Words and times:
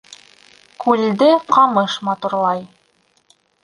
Күлде 0.85 1.29
ҡамыш 1.59 2.01
матурлай 2.11 2.69